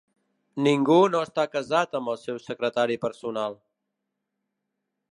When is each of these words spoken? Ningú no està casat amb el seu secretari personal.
Ningú 0.67 0.97
no 1.15 1.21
està 1.25 1.45
casat 1.57 1.95
amb 2.01 2.13
el 2.15 2.19
seu 2.23 2.41
secretari 2.49 3.01
personal. 3.07 3.63